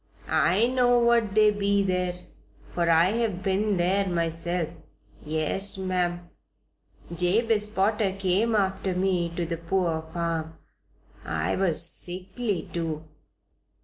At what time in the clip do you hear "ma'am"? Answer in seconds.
5.77-6.27